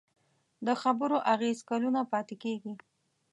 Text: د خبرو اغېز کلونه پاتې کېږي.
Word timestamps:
د 0.65 0.67
خبرو 0.81 1.17
اغېز 1.33 1.59
کلونه 1.69 1.99
پاتې 2.11 2.35
کېږي. 2.43 2.73